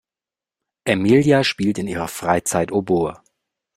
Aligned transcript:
Emilia 0.83 1.43
spielt 1.43 1.77
in 1.77 1.87
ihrer 1.87 2.07
Freizeit 2.07 2.71
Oboe. 2.71 3.21